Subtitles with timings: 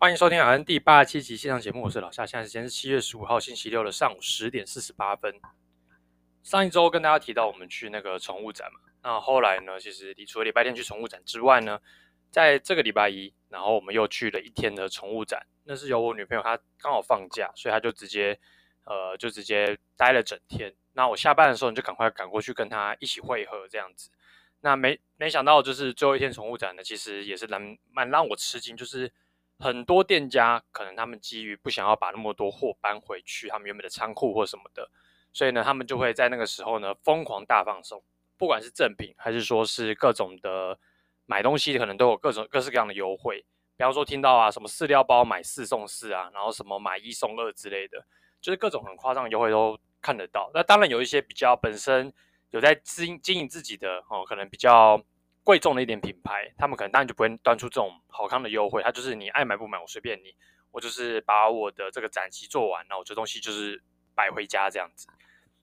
[0.00, 2.24] 欢迎收听 RN 第八十七集线上节目，我是老夏。
[2.24, 5.34] 现在时间是七月十五号星期六的上午十点四十八分。
[6.44, 11.80] 上一周跟大家提到我们去那个宠物展嘛，那后来呢，其实你除了礼拜天去宠物展之外呢，
[12.30, 15.44] 在这个礼拜一，然后我们又去了一天的宠物展。
[15.64, 18.38] 那是由我女朋友她刚好放假，所以她就直接
[18.84, 20.72] 呃就直接待了整天。
[20.92, 24.10] 那我下班的时候，你就赶快赶过去跟她一起会合这样子。
[24.60, 29.12] 那没没想到就是最后一天宠物展呢，其实也是蛮蛮让我吃惊，就是。
[29.60, 34.88] 很多店家可能他们基于不想要把那么多货搬回去，他们原本的仓库或什么的，
[35.32, 38.00] 所以呢，他们就会在那个时候呢疯狂大放送，
[38.36, 40.78] 不管是赠品还是说是各种的
[41.26, 43.44] 买东西，可能都有各种各式各样的优惠。
[43.76, 48.04] 比方说听到啊什么饲料包买四送四啊，然后什么买一送二之类的，
[48.40, 50.50] 就是各种很夸张的优惠都看得到。
[50.54, 52.12] 那当然有一些比较本身
[52.50, 55.02] 有在经经营自己的哦，可能比较。
[55.48, 60.34] 贵重的一点品牌，他们可能当然就不会端出这种好康的优惠，他就是你爱买不买，我随便你，
[60.70, 63.82] 我就是把我的这个展期做完，然后我这东西就是
[64.14, 65.06] 摆回家这样子。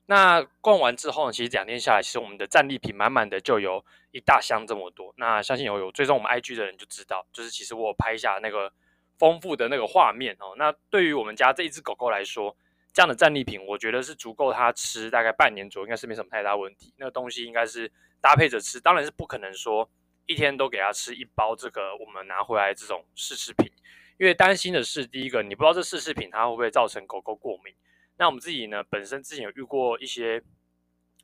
[0.08, 5.14] 那逛完之后呢，其实两天下来，其实我们的战利品满满的就有一大箱这么多。
[5.18, 8.74] 那相信有有追踪我们 IG 的人就知道，就是其实我拍下那个
[9.20, 10.56] 丰富的那个画面哦。
[10.58, 12.58] 那对于我们家这一只狗狗来说，
[12.96, 16.96] 这样的战利品，我觉得是足够它吃大概半年左右，应该是没什么太大问题。
[16.98, 17.92] 那个东西应该是。
[18.22, 19.88] 搭配着吃，当然是不可能说
[20.26, 23.72] 一天都给他吃一包这个我们拿回来这种试吃品，
[24.18, 27.72] 因为担心的是，第一个你不知道这试吃品它会不会造成狗狗过敏。
[28.18, 30.42] 那我们自己呢，本身之前有遇过一些，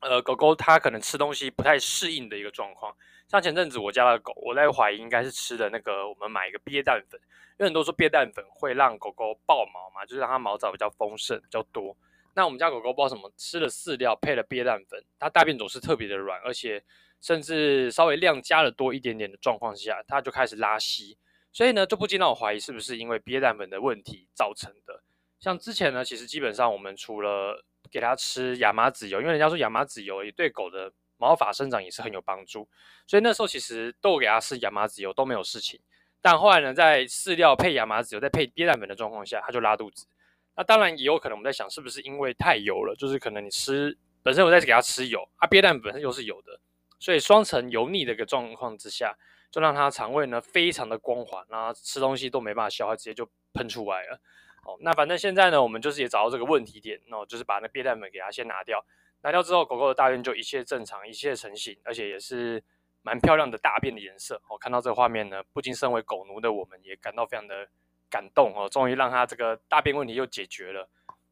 [0.01, 2.95] 呃，狗狗它可能吃东西不太适应的一个状况。
[3.31, 7.17] 像前阵子我家的狗，我在怀疑应该是吃的那个我们买一个鳖蛋粉，
[7.51, 11.95] 因为很多说鳖蛋粉会让狗狗爆毛嘛，就是让它毛躁比较丰盛比较多。
[12.33, 16.83] 那我们家狗狗不知道什么吃了饲料配了鳖蛋粉，它大便总是特别的软，而且
[17.21, 21.17] 甚至稍微量加了多一点点的状况下，它就开始拉稀。
[21.53, 25.01] 所以呢，就不禁让我怀疑是不是因为鳖蛋粉的问题造成的。
[25.39, 30.91] 像之前呢，其实基本上我们除了给它吃亚麻籽油，因为人家说亚麻籽油也对狗的
[31.21, 32.67] 毛发生长也是很有帮助，
[33.05, 35.79] 所以那时候其实都给它吃亚麻籽油都没有事情。
[36.19, 40.07] 但后来呢，在饲料配亚麻籽油再配鳖蛋粉的状况下，它就拉肚子。
[40.55, 46.59] 那当然也有可能，我们在想是不是因为太油了，就是可能你吃本身我在给它吃油，啊鳖蛋本身又是油的，
[46.99, 49.15] 所以双层油腻的一个状况之下，
[49.49, 54.19] 就让它肠胃呢非常的光滑，然后吃东西都没办法消化，直接就喷出来了。
[54.63, 58.85] 哦，那反正现在呢，我们就是也找到这个问题点，那就是把那鳖蛋粉给它先拿掉，
[59.23, 62.63] 拿掉之后，狗狗的大便就一切正常，一切成型，而且也是
[63.01, 64.41] 蛮漂亮的大便的颜色。
[64.49, 67.69] 我、哦、看到这个画面呢，不禁身为狗奴的我们也感到非常的。
[68.11, 70.89] 感动哦，终于让他这个大便问题又解决了。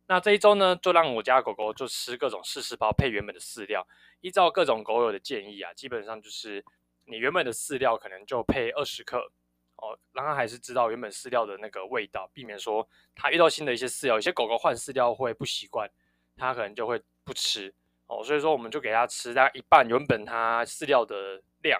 [0.07, 3.85] 那这一周呢，就让我家狗狗就吃各种试吃包配原本的饲料，
[4.21, 6.63] 依照各种狗友的建议啊，基本上就是
[7.03, 9.29] 你原本的饲料可能就配二十克
[9.75, 15.91] 哦，让它还是知道原本饲料的那个味道，避免说它遇到新的一些饲料，有些狗狗换饲料会不习惯，
[16.37, 17.71] 它可能就会不吃
[18.07, 18.23] 哦。
[18.23, 21.79] 所以说我们就给它吃大概一半原本它饲料的量，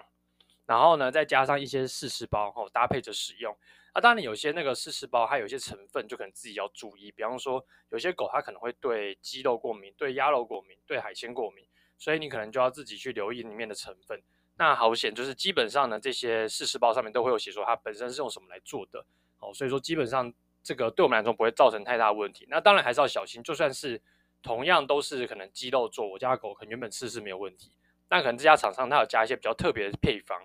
[0.68, 3.58] 然后呢再加上一些试吃包哦，搭配着使用。
[3.92, 7.12] 啊，当然有些那个试吃包，它有些成分就可能自己要注意。
[7.12, 11.66] 比方说，有些狗它可能会对鸡肉过敏，对鸭肉过敏，对海鲜过敏，
[11.98, 14.22] 所以你可能就要自己去留意里面的成分。
[14.58, 19.04] 那好险，就是基本上呢，这些试吃包上面都会有写说它本身是用什么来做的。
[19.40, 20.32] 哦，所以说基本上
[20.62, 22.46] 这个对我们来说不会造成太大问题。
[22.48, 24.00] 那当然还是要小心，就算是
[24.42, 27.72] 同样都是可能鸡肉做，我家狗可能原本吃是没有问题，
[28.08, 30.42] 但可能这家厂商它有加一些比较特别的配方，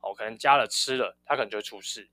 [0.00, 2.08] 哦，可能加了吃了，它可能就会出事。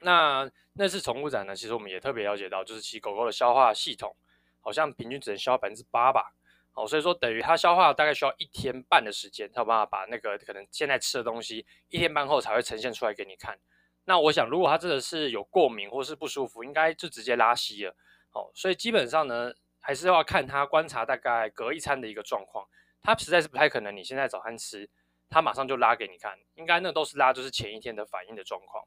[0.00, 4.14] 那那次宠物展呢，其实我们也特别了解到，就是其狗狗的消化系统
[4.60, 6.34] 好像平均只能消化百分之八吧，
[6.74, 13.58] 哦，所以说等于它消化大概需要一天半的时间，才有办法把那个可能现在吃的东西一天半后才会呈现出来给你看。
[14.04, 17.94] 那我想，如果它真的是有过敏或是不舒服，应该就直接拉稀了，
[18.32, 19.52] 哦，所以基本上呢，
[19.82, 22.66] 还是要看它观察大概隔一餐的一个状况，
[23.02, 24.88] 它实在是不太可能你现在早餐吃，
[25.28, 28.82] 它马上就拉给你看，应该那都是拉就是前一天的反应的状况。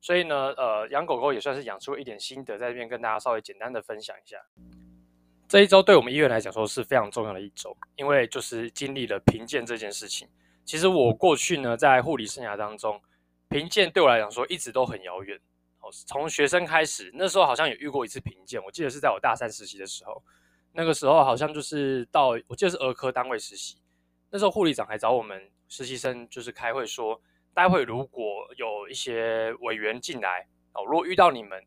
[0.00, 4.38] 所以呢，呃，养狗狗也算是养出一点心得，在这边跟大家稍微简单的分享一下。
[5.48, 10.28] 这一周对我们医院来讲说是非常重要的一周，因为就是经历了评鉴这件事情。
[10.64, 13.02] 其实我过去呢，在护理生涯当中，
[13.48, 15.40] 评鉴对我来讲说一直都很遥远。
[15.90, 20.22] 从学生开始，那时候好像也遇过一次评鉴，我记得是在我大三实习的时候，
[20.72, 23.78] 那个时候好像就是到我记得是儿科单位实习，
[24.30, 27.20] 那时候护理长还找我们实习生就是开会说。
[27.52, 28.22] 待会如果
[28.56, 31.60] 有一些委员进来哦，如果遇到你们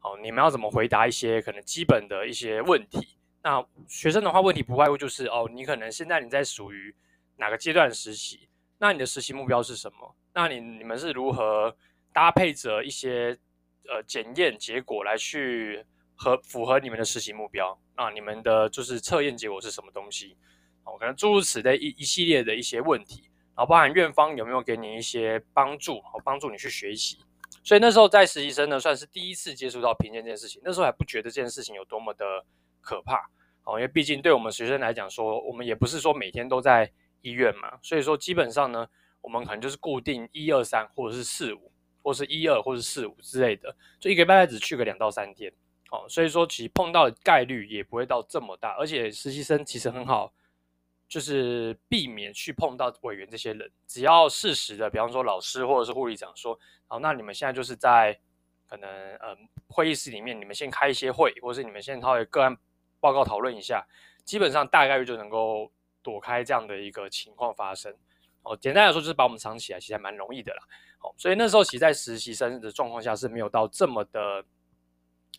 [0.00, 3.16] 哦，你们要怎么回答一些可能基本的一些问题？
[3.40, 6.92] 那学生的话，问题不外乎就是哦，你可能现在你在属于
[7.36, 8.48] 哪个阶段实习？
[8.78, 10.16] 那你的实习目标是什么？
[10.34, 11.74] 那你你们是如何
[12.12, 13.38] 搭配着一些
[13.88, 17.76] 呃检验结果来去和符合你们的实习目标。
[17.96, 20.36] 那你们的就是测验结果是什么东西？
[20.84, 23.22] 哦，可能诸如此类一一系列的一些问题，
[23.56, 27.18] 然后包含院方有没有给你一些帮助，好帮助你去学习。
[27.64, 30.62] 所以那时候在实习生呢，算是第一次接触到评鉴这件事情。
[30.64, 32.24] 那时候还不觉得这件事情有多么的
[32.80, 33.28] 可怕，
[33.64, 38.88] 哦，因为毕竟对我们学生来讲说，我们也不是说每天都在医院嘛，所以说基本上呢，
[39.20, 41.70] 我们可能就是固定一二三或者是四五，
[42.08, 45.52] 或是一二或者是四五之类的，就一个礼拜只去个两到三天，
[45.90, 50.32] 哦，所以说其实碰到的概率也不会到这么大，而且实习生其实很好。
[51.10, 58.14] 就是避免去碰到委员这些人，只要适时的，比方说老师或者是护理长说，好，那你们现在就是在
[58.66, 59.34] 可能呃
[59.68, 62.54] 会议室里面，你们先开一些会，或者是你们先稍微个案
[63.00, 63.82] 报告讨论一下，
[64.22, 65.72] 基本上大概率就能够
[66.02, 67.90] 躲开这样的一个情况发生。
[68.42, 70.62] 哦，简单来说就是把我们藏起来，其实还蛮容易的啦。
[71.00, 74.44] 哦，所以那时候其实在实习生的状况下是没有到这么的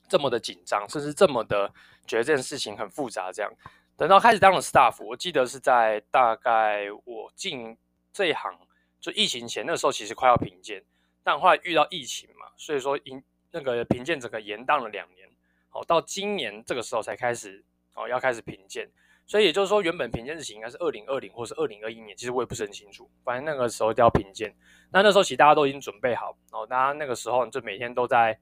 [0.07, 1.71] 这么的紧张，甚至这么的
[2.07, 3.51] 觉得这件事情很复杂这样。
[3.97, 7.77] 等到开始当了 staff，我记得是在大概我进
[8.13, 8.57] 这一行
[9.01, 10.81] 就疫情前，那时候其实快要评鉴，
[11.23, 13.21] 但后来遇到疫情嘛，所以说因
[13.51, 15.29] 那个评鉴整个延宕了两年，
[15.67, 17.63] 好，到今年这个时候才开始
[17.93, 18.89] 哦要开始评鉴，
[19.29, 24.53] 所以也就是说原本评鉴日期应该是二零二零或是二零二一年，其实我也不是很清楚，反正那个时候就要评鉴，
[24.91, 28.37] 那那时候其实大家都已经准备好，哦，大家那个时候就每天都在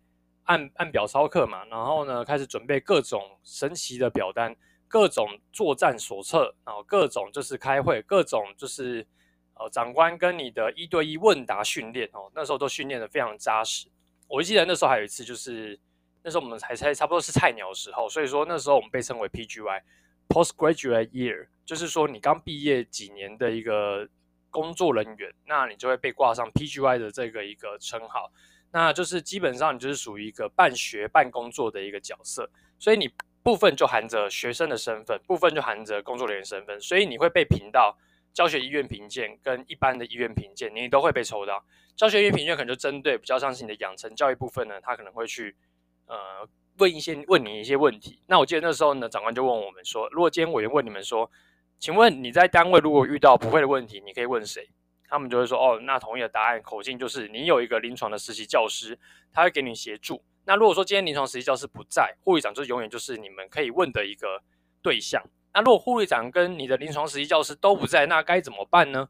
[0.45, 4.55] 按按表操课嘛，然后呢开始准备各种神奇的表单。
[4.89, 9.05] 各种作战手册，然后各种就是开会，各种就是
[9.55, 13.89] 呃长官跟你的一对一问答训练哦，那时候都训练得非常扎实。
[14.29, 15.77] 我记得那时候还有一次，就是
[16.23, 19.81] 那时候我们才才差不多是菜鸟的时候，所以说那时候我们被称为 PGY
[20.29, 24.07] Postgraduate Year），就是说你刚毕业几年的一个
[24.49, 28.31] 工作人员，那你就会被挂上 PGY 的这个一个称号，
[28.71, 33.09] 那就是基本上你就是属于一个半学半工作的一个角色，所以你。
[33.43, 37.97] 部分就含着学生的身份，部分就含着工作人员身份，所以你会被评到
[38.33, 41.63] 教学医院评鉴跟一般的医院评鉴，你都会被抽到。
[41.95, 45.55] 教学医院评鉴可能就针对比较像是你的养成教育部分呢，他可能会去
[46.07, 46.45] 呃
[46.77, 48.21] 问一些问你一些问题。
[48.27, 51.29] 那我记得那时候呢，长官就问我们说，如果今天委员问你们说，
[51.79, 54.69] 请问你在单位如果遇到不会的问题，你可以问谁？
[55.09, 58.99] 他们就会说，哦，那同意的答案口径就是你有一个临床的实习教师，
[59.31, 60.21] 他会给你协助。
[60.45, 64.41] 那如果说今天临床实习教师不在，护理长就永远就是你们可以问的一个
[64.81, 65.23] 对象。
[65.53, 69.09] 那如果护理长跟你的临床实习教师都不在，那该怎么办呢？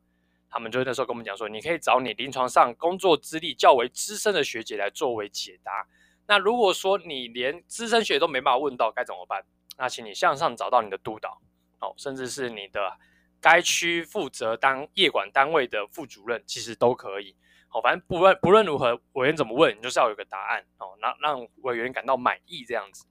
[0.49, 5.87] 他们就那时候跟我们讲说，你可以找你临床上工作资历较为资深的学姐来作为解答。
[6.27, 9.43] 那如果说你连资深学都没办法问到，该怎么办？
[9.77, 11.41] 那请你向上找到你的督导，
[11.79, 12.97] 哦，甚至是你的
[13.39, 17.35] 该区负责当业管单位的副主任，其实都可以。
[17.69, 23.05] 好，反正不论不论如何，委员怎么问，你就是要有个答案哦，那让委员感到满意这样子。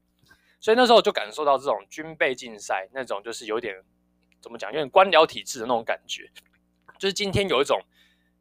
[0.58, 3.84] 所以那时候就感受到这种军备竞赛那种，就是有点
[4.40, 6.30] 怎么讲，有点官僚体制的那种感觉。
[6.98, 7.80] 就是今天有一种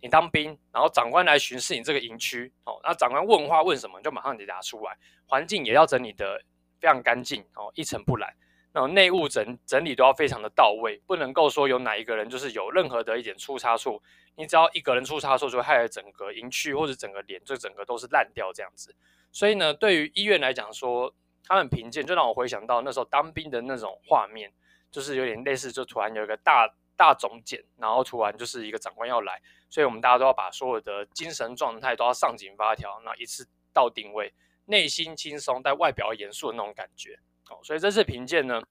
[0.05, 4.95] 你当兵，然后长官来巡视你这个营区，哦，那长官问话问什么，就马上得答出来。
[5.25, 6.39] 环境也要整理得
[6.79, 8.31] 非常干净哦，一尘不染。
[8.71, 13.99] 然后内务整整理都要非常的到位，不能够说有哪一个人就是有任何的一点出差错，
[14.35, 18.93] 你只要一个人出差错，就会害了整个营区或者整个连，就整个都是烂掉这样子。
[19.31, 21.11] 所以呢，对于医院来讲说，
[21.47, 24.53] 他们评鉴就让我回想到那时候当兵的那种画面，
[24.91, 29.41] 就是有点类似，就突然有一个大大总检，然后突然就是一个长官要来，
[29.75, 34.33] 所以我们大家都要把所有的精神状态都要上紧发条，那一次到定位，
[34.67, 37.19] 内心轻松但外表严肃的那种感觉。
[37.49, 38.61] 哦，所以这次评鉴呢，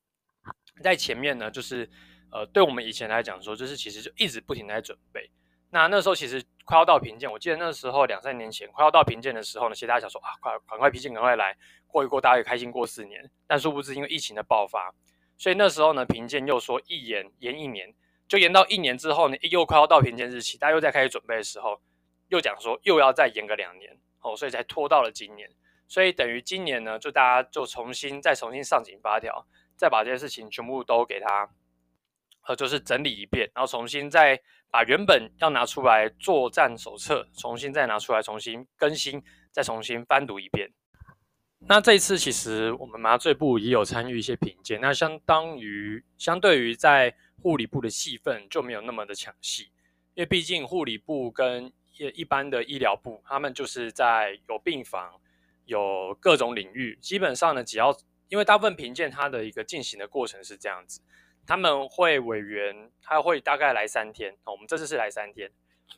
[0.82, 1.86] 在前面呢，就是
[2.32, 5.30] 呃，对我们以前来讲说，就是其实就一直不停在准备。
[5.68, 11.54] 那那时候其实快要到评鉴，我记得那时候两三年前快要到评鉴的时候呢，其实大家想说啊，快赶快评鉴，赶快来
[11.86, 13.30] 过一过，大家也开心过四年。
[13.46, 14.90] 但殊不知因为疫情的爆发，
[15.36, 17.94] 所以那时候呢，评鉴又说一延延一年，
[18.26, 21.80] 就延到一年之后呢，又快要到评鉴日期，大家又在开始准备的时候，
[22.28, 25.48] 又讲说又要再延个两年，哦，所以才拖到了今年。
[25.86, 31.50] 所以等于今年呢，就大家就重新再重新上紧发条，再把这些事情全部都给他，
[32.46, 34.40] 呃，就是整理一遍，然后重新再
[34.70, 40.72] 把原本要拿出来作战手册，重新再拿出来重新更新，再重新翻读一遍。
[41.66, 49.64] 那这一次其实我们麻醉部也有参与一些评鉴，那相当于相对于在护理部的戏份就没有那么的抢戏，
[50.14, 55.20] 因为毕竟护理部跟一一般的医疗部，他们就是在有病房。
[55.66, 57.96] 有各种领域，基本上呢，只要
[58.28, 61.00] 因为大部分评鉴它的一个进行的过程是这样子，
[61.46, 65.50] 他们会委员他会大概来三天，我们这次是来三天，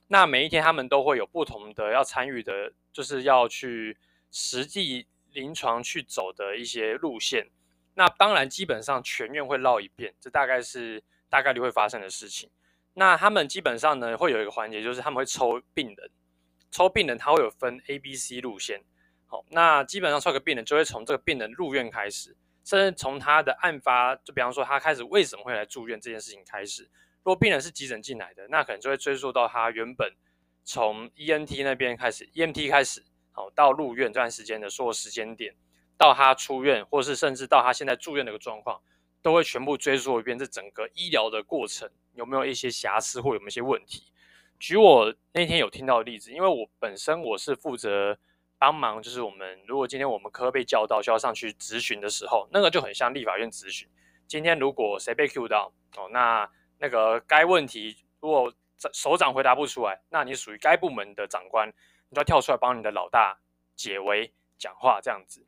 [0.06, 3.98] 那每一天他们都会有不同的要参与的，就是要去
[4.30, 7.48] 实际临床去走的一些路线。
[7.94, 12.50] 那当然，基本上全院会绕一遍，这大概是大概率会发生的事情。
[12.95, 16.11] 那他们基本上呢，会有一个环节，就是他们会抽病人，
[16.71, 18.83] 抽病人他会有分 A、B、C 路线。
[19.26, 26.85] 好，那基本上抽个病人就会从这个病人入院开始，甚至从他的案发，就比方说他开始为什么会来住院这件事情开始。
[27.23, 30.14] 如果病人是急诊进来的，那可能就会追溯到他原本
[30.64, 35.54] 从 ENT 那边开始，EMT 开始，好，到入院这段时间的所有时间点。
[35.99, 38.83] 到他出院，或是甚至到他现在住院的一个状况，
[39.26, 40.38] 都会全部追溯一遍。
[40.38, 44.12] 这整个医疗的过程有没有一些瑕疵，或有没有一些问题？
[44.61, 48.16] 举我那天有听到的例子，因为我本身我是负责
[48.56, 53.88] 帮忙，就是我们如果今天我们科被叫到需要上去质询的时候，那个就很像立法院质询。
[54.28, 58.54] 今天如果谁被 Q 到哦，那那个该问题如果
[58.92, 61.68] 首长回答不出来，那你属于该部门的长官，
[62.11, 63.37] 你就要跳出来帮你的老大
[63.75, 65.45] 解围讲话这样子。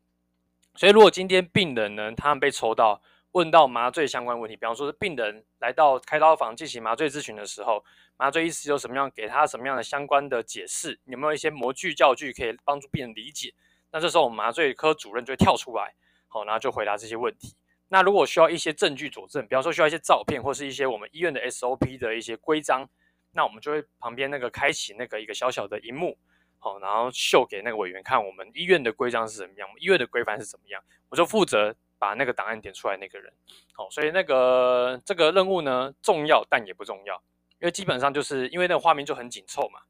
[0.75, 3.01] 所以，如果今天病人呢，他们被抽到
[3.33, 7.85] 问到麻醉相关问题，比方说是病人来到开刀房进行麻醉咨询的时候，
[8.17, 13.53] 麻醉医师有什么样给他什么样的相关的解释，有没有一些模具教具可以帮助病人理解？
[13.91, 15.95] 那这时候我们麻醉科主任就会跳出来，
[16.29, 17.55] 好，然后就回答这些问题。
[17.89, 22.89] 那如果需要一些证据佐证，比方说需要一些照片或是一些我们医院的 SOP 的一些规章，
[23.33, 26.19] 那我们就会旁边那个开启那个一个小小的荧幕。
[26.59, 33.33] 好，然后秀给那个委员看，我们医院的规章是怎么样，医院的规范是怎么样，我就负责把那个档案点出来那个人。
[33.73, 37.15] 好，所以那个这个任务呢，重要但也不重要，
[37.61, 39.81] 因为基本上就是因为那个画面就很紧凑嘛，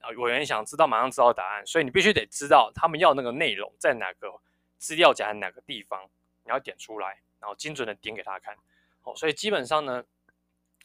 [0.00, 4.32] 啊，委员想知道马上知道答案，所以你必须得知道他们要那个内容在哪个
[4.78, 6.08] 资料夹哪个地方，
[6.44, 8.56] 你要点出来，然后精准的点给他看。
[9.00, 10.04] 好，所以基本上呢，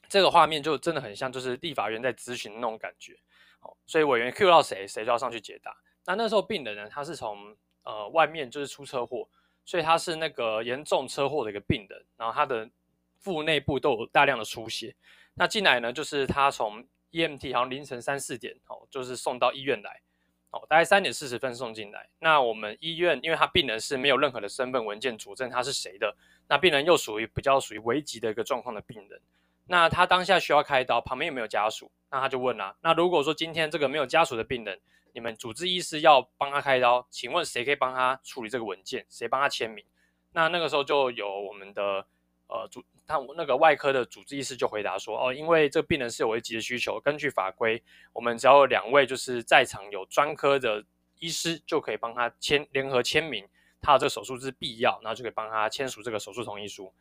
[0.07, 3.17] 这个画面就真的很像就是立法院在咨询那种感觉。
[3.85, 5.73] 所以委员 Q 到谁，谁就要上去解答。
[6.05, 9.25] 那那时候病人呢，他是从呃外面就是出车祸，
[9.65, 12.69] 所以他是那个严重车祸的一个病人，然后他的
[13.19, 14.95] 腹内部都有大量的出血。
[15.33, 20.01] 那进来呢，就是他从 EMT 好像凌晨三四点哦，就是送到医院来，
[20.51, 22.07] 哦，大概三点四十分送进来。
[22.19, 26.15] 那我们医院，因为他病人是没有任何的身份文件佐证他是谁的，
[26.47, 29.19] 那病人又属于比较属于危急的一个状况的病人。
[29.65, 31.89] 那他当下需要开刀，旁边有没有家属？
[32.11, 34.79] 那他就问啦、那如果说今天这个没有家属的病人，
[35.13, 39.05] 你们主治医师要帮他开刀，请问谁可以帮他处理这个文件？
[39.09, 39.85] 谁帮他签名？
[40.33, 42.05] 那那个时候就有我们的
[42.47, 50.83] 呃主，他那个外科的主治医师就回答说，哦，因为这病人是有危急的需求，根据法规，我们只要有两位就是在场有专科的
[51.19, 53.47] 医师就可以帮他签联合签名，
[53.81, 56.91] 他的这个手术是必要，然后就可以帮他签署这个手术同意书。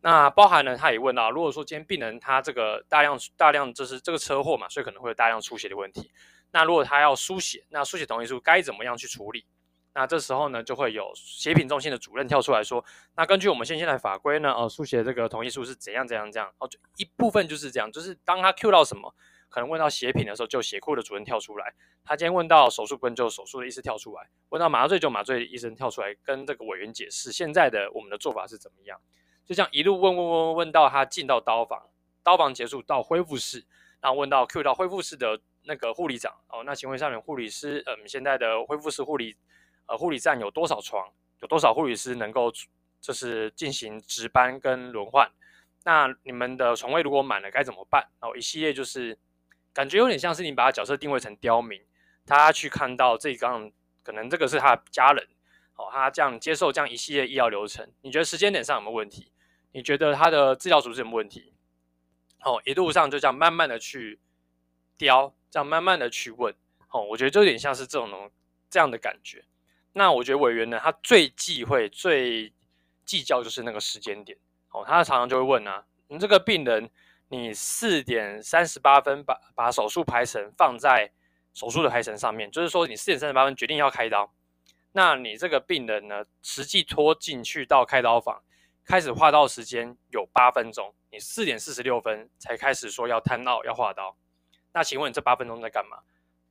[0.00, 6.10] 那包含呢，他也问到，如果说今天病人他这个大量大量就是这个车祸嘛，所以可能会有大量出血的问题。
[6.54, 9.44] 那如果他要输血，那输血同意书该怎么样去处理？
[9.92, 12.84] 那这时候呢，就会有血品中心的主任跳出来说，
[13.16, 16.48] 那根据我们现现在法规呢，哦，输血这个同意书是怎样怎样这样。
[16.58, 19.12] 哦，就一部分就是这样，就是当他 Q 到什么，
[19.48, 21.74] 可能问到血品的时候，就血库的主任跳出来。
[22.04, 29.00] 他今天问到手术部分，就手术的医师跳出来；问到麻醉，就麻醉医生跳出来，跟这个委员解释现在的我们的做法是怎么样。
[29.44, 31.88] 就这样一路问问问问到他进到刀房，
[32.22, 33.64] 刀房结束到恢复室，
[34.00, 39.36] 然后问到 Q 到恢复室的那个护理长哦，那请问上面护理师，嗯，现在的恢复式护理
[39.86, 41.10] 呃护理站有多少床？
[41.40, 42.50] 有多少护理师能够
[43.00, 45.30] 就是进行值班跟轮换？
[45.84, 48.08] 那你们的床位如果满了该怎么办？
[48.20, 49.18] 然后一系列就是
[49.72, 51.82] 感觉有点像是你把角色定位成刁民，
[52.24, 53.70] 他去看到这一刚
[54.02, 55.28] 可能这个是他的家人
[55.76, 59.32] 哦，他这样接受这样一系列医疗流程，你觉得时间点上有没有问题？
[59.72, 61.52] 你觉得他的治疗组织有没有问题？
[62.42, 64.20] 哦，一路上就这样慢慢的去
[64.96, 66.52] 雕，这样慢慢的去问。
[66.90, 68.28] 哦，我觉得就有点像是这种
[68.68, 69.44] 这样的感觉。
[69.92, 72.52] 那我觉得委员呢，他最忌讳、最
[73.04, 74.36] 计较就是那个时间点。
[74.70, 76.90] 哦，他常常就会问啊，你这个病人，
[77.28, 81.08] 你四点三十八分把把手术排程放在
[81.52, 84.34] 手术的排程上面，就是说你四点三十八分决定要开刀，
[84.90, 88.42] 那你这个病人呢，实际拖进去到开刀房。
[88.84, 94.16] 开始划刀时间有八分钟，你四点四十六分才开始说要摊奥要划刀，
[94.74, 96.00] 那请问这八分钟在干嘛？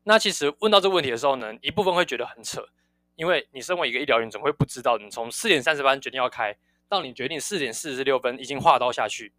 [0.04, 2.68] 那其实问到这个问题的时候呢，一部分会觉得很扯，
[3.16, 6.58] 因为你身为一个医疗员，怎么会不知道你从四点三十分决定要开，
[6.90, 9.32] 到你决定四点四十六分已经划刀下去，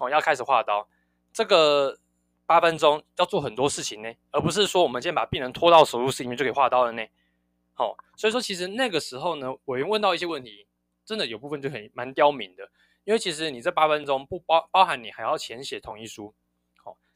[0.00, 0.88] 哦，要开始划刀，
[1.32, 1.96] 这个
[2.44, 7.06] 八分钟要做很多事情呢，而不是说我们今天把病人拖到手术室里面就可以划刀了呢。
[7.74, 10.66] 好，所以说其实那个时候呢，委员问到一些问题。
[11.04, 12.62] 真的有部分就很蛮刁民的，
[13.02, 16.32] 因为其实你这八分钟不包包含你还要填写同意书，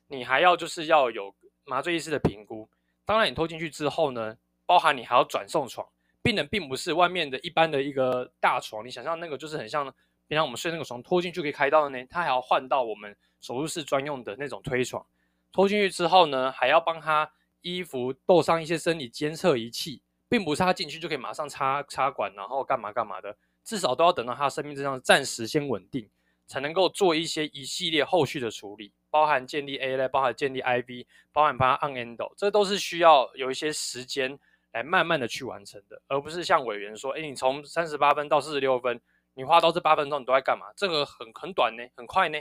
[0.08, 1.34] 你还要就是要有
[1.64, 2.68] 麻醉医师的评估。
[3.04, 5.86] 当然你拖进去之后呢，包含你还要转送床，
[6.22, 9.84] 病人并不是外面的一般的一个大床，你想象那个就是很像
[10.26, 15.06] 平常我们睡那个床，拖进去可以开刀的呢，他还要换到我们手术室专用的那种推床，
[15.52, 26.08] 拖进去之后呢，还要帮他衣服斗上一些生理监测仪器，并不是他进去就可以马上插插管，然后干嘛干嘛的，至少都要等到他生命征象暂时先稳定，
[26.46, 28.92] 才能够做一些一系列后续的处理。
[29.08, 34.38] 包含建立 A 类，包含建立 IV，包含帮他按 end，这都是需要有一些时间
[34.72, 39.00] 来慢慢的去完成的，而不是像委员说，哎，你从三十八分到四十六分，
[39.32, 40.66] 你花到这八分钟，你都在干嘛？
[40.76, 42.38] 这个很很短呢，很快呢。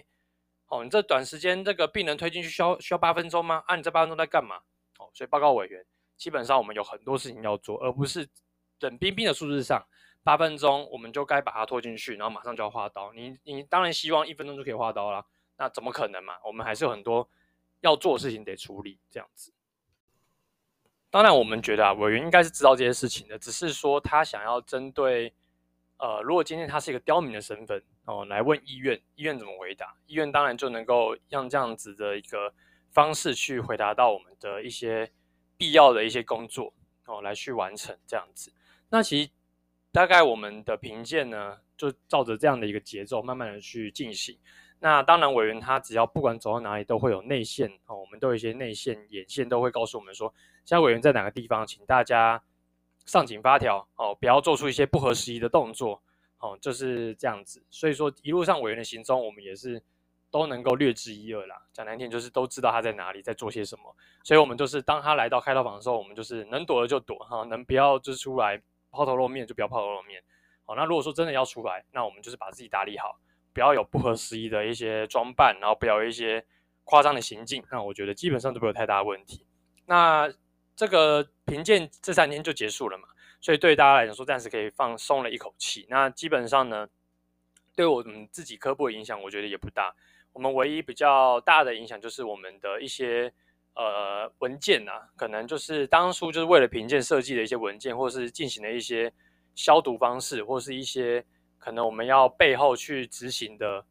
[0.68, 3.64] 哦，你这短时间这个病人推进去需要需要八分钟吗？
[3.68, 4.58] 啊，你这八分钟在干嘛？
[5.00, 5.86] 哦，所以报告委员，
[6.18, 8.28] 基本上我们有很多事情要做，而不是
[8.82, 9.82] 冷冰冰的数字上
[10.26, 13.14] 八分钟我们就该把它拖进去，然后马上就要划刀。
[13.14, 15.24] 你你当然希望一分钟就可以划刀啦。
[15.56, 16.34] 那怎么可能嘛？
[16.44, 17.30] 我们还是有很多
[17.82, 19.54] 要做的事情得处理，这样子。
[21.12, 25.32] 当然，我们觉得啊，委员应该是知道这些事情的，只是说他想要针对，
[25.98, 29.96] 呃，如果今天他是一个刁民的身份哦，来问医院，医院怎么回答？
[30.08, 32.52] 医院当然就能够用这样子的一个
[32.90, 35.12] 方式去回答到我们的一些
[35.56, 36.74] 必要的一些工作
[37.06, 38.52] 哦，来去完成这样子。
[38.90, 39.30] 那其实
[39.96, 44.38] 大概我们的评鉴呢，就照着这样的一个节奏，慢慢的去进行。
[44.78, 47.96] 那当然，委员他只要不管走到哪里，都会有内线哦。
[47.96, 50.28] 我们都有一些内线、眼线都会告诉我们说，
[50.66, 52.44] 现在委员在哪个地方，请大家
[53.06, 56.02] 上紧发条哦，不要做出一些不合时宜的动作
[56.40, 57.64] 哦，就是这样子。
[57.70, 59.82] 所以说，一路上委员的行踪，我们也是
[60.30, 61.56] 都能够略知一二啦。
[61.72, 63.96] 讲难听，就是都知道他在哪里，在做些什么。
[64.26, 68.62] 所以，我们就是当他来到开刀房的时候，我们就是能躲的就躲哈，能不要就出来
[68.96, 70.24] 抛头露面就不要抛头露面。
[70.66, 73.20] 好，那如果说真的要出来，那我们就是把自己打理好。
[73.54, 76.46] 不要有不合时宜的一些装扮，然后不要有一些
[76.84, 79.46] 夸张的行径，那我觉得基本上都没有太大问题。
[79.86, 80.30] 那
[80.76, 83.08] 这个评鉴这三天就结束了嘛，
[83.40, 85.86] 所以对大家来说暂时可以放松了一口气。
[85.90, 86.90] 那基本上呢，
[87.76, 89.96] 对我们自己科部的影响，我觉得也不大。
[90.34, 93.32] 我们唯一比较大的影响就是我们的一些
[93.76, 99.14] 呃文件啊，可能就是当初就是为了评鉴设计的一些文件，或是进行的一些
[99.54, 101.24] 消毒方式，或是一些。
[101.58, 103.84] 可能我们要背后去执行的，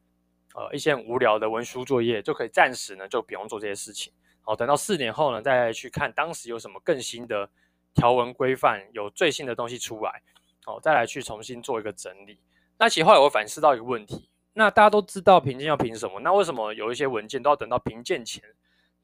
[0.55, 4.13] 呃，一些无聊的文书作业，就可以暂时呢就不用做这些事情。
[4.43, 7.51] 好，等到四年后呢，再去看当时有什么更新的
[7.93, 10.23] 条文规范，有最新的东西出来，
[10.65, 12.39] 好，再来去重新做一个整理。
[12.79, 18.41] 那其实后来我反思到一个问题，那大家都知道评鉴要评什么，那为什么有一些文件都要等到评鉴前，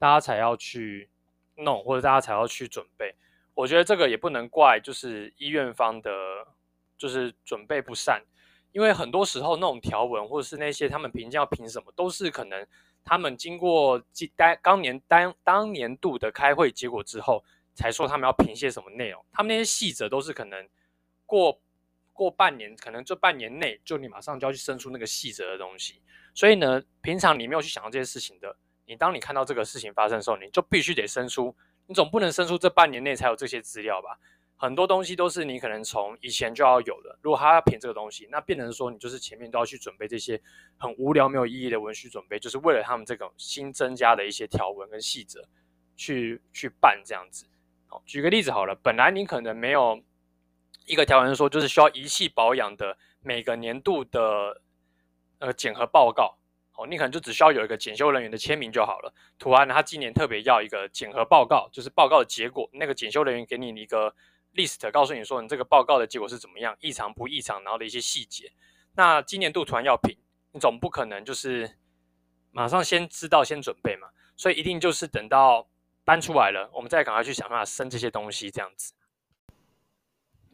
[0.01, 1.11] 大家才要去
[1.57, 3.13] 弄，或者大家才要去准备？
[3.53, 6.11] 我觉得这个也不能怪，就是医院方的，
[6.97, 8.23] 就是准备不善。
[8.71, 12.65] 因为很多时候那种条文或者是那些他们评价要评什么，都是可能
[13.03, 14.01] 他们经过
[14.35, 17.43] 当当年当当年度的开会结果之后，
[17.75, 19.23] 才说他们要评些什么内容。
[19.31, 20.67] 他们那些细则都是可能
[21.27, 21.61] 过
[22.11, 26.01] 过半年，可能这半年内就你马上就要去生出那个细则的东西。
[26.33, 28.55] 所以呢，平常你没有去想到这些事情的，
[28.91, 31.55] 你当你看到这个事情发生的时候，你就必须得生出，
[31.87, 34.19] 你总不能生出这半年内才有这些资料吧？
[34.57, 37.17] 很多东西都是你可能从以前就要有的。
[37.21, 40.41] 如果他要评这个东西，那变成说你就是前面都要去准备这些
[40.77, 45.47] 很无聊、没有意义的文书准备，就是为了他们这种新增加的一些条文跟细则
[45.95, 47.45] 去去办这样子。
[47.87, 50.03] 好，举个例子好了，本来你可能没有
[50.85, 54.61] 一个条文说就是需要仪器保养的每个年度的
[55.39, 56.37] 呃检核报告，
[56.85, 59.13] 你可能就只需要有一个检修人员的签名就好了。
[59.39, 64.13] 突然他今年特别要一个检核报告，就是报告的结果，那个检修人员给你一个。
[64.53, 68.51] list 告诉你说，你这个报告的结果是怎么样，异常不异常，然后的一些细节。
[68.97, 70.13] 那今年度突然要评，
[70.51, 71.77] 你总不可能就是
[72.51, 75.69] 马上先知道先准备嘛，所以一定就是等到
[76.03, 78.91] 搬出来了，我们再赶快去想办法生这些东西，这样子。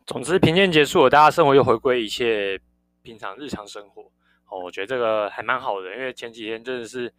[0.06, 2.62] 总之，评鉴结束了，大家生活又回归一切
[3.02, 4.12] 平常日常生活。
[4.48, 7.14] 哦，我觉得这个还蛮好的，因为前几天真的是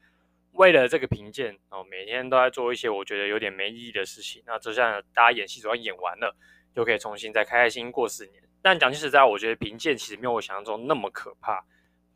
[0.53, 4.43] 为了这个评鉴，哦，每天都在做一些我觉得有点没意义的事情。
[4.47, 6.35] 那就像大家演戏总要演完了。
[6.75, 8.41] 就可以重新再开开心心过四年。
[8.63, 11.65] 但讲句实在，我觉得评鉴其实没有我想象中那么可怕。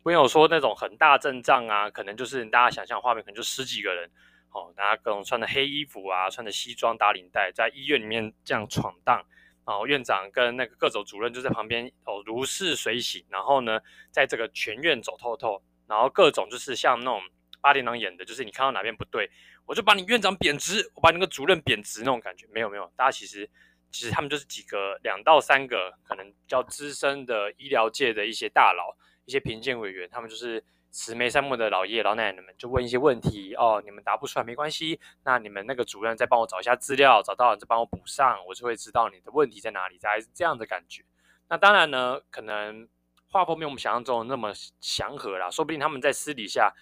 [0.05, 4.09] 没有说那种很大阵仗啊，可能就是大家想象画面，可能就十几个人，
[4.53, 9.25] 哦，大家各种穿的黑衣服啊，穿着西装打领带，在医院里面这样闯荡。
[9.65, 13.25] 哦院长跟那个各种主任就在旁边哦，如是随行。
[13.29, 17.21] 然后呢，在这个全院走透透，然后各种就是像那种
[17.61, 19.31] 八点档演的，就是你看到哪边不对，
[19.67, 22.47] 我就把你院长贬值，我把你个主任贬值那种感觉。
[22.53, 23.49] 没有没有，大家其实。
[23.95, 28.97] 其实他们就是几个两到三个可能比较资深的医疗界的一些大佬，
[29.27, 41.03] 一些评鉴委员，他们就是慈眉善目的老爷爷老奶奶们就问一些问题哦，你们答不出来没关系，那你们那个主任再帮我找一下资料，找到了再帮我补上，我就会知道你的问题在哪里，大概是这样的感觉。
[41.49, 42.87] 那当然呢，可能
[43.27, 46.73] 画风没有我们想象中的那么祥和啦，说不定他们在私底下，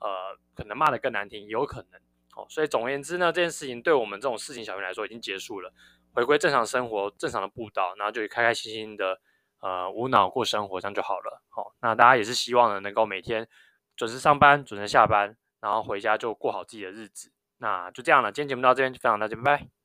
[0.00, 2.00] 呃，可能骂得更难听，也有可能。
[2.34, 5.72] 哦，所以总而言之呢，这件事情对我们这种事情小民来说已经结束了，
[6.12, 9.20] 回归正常生活，正常的步道，然后就开开心心的，
[9.60, 11.42] 呃，无脑过生活，这样就好了。
[11.48, 13.46] 好、那大家也是希望呢，能够每天
[13.96, 17.32] 准时上班，准时下班，然后回家就过好自己的日子。
[17.58, 19.79] 那就这样了，今天节目到这边就分享到这边，拜拜。